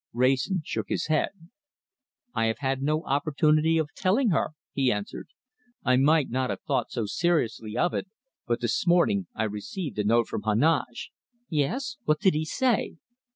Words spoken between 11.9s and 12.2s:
What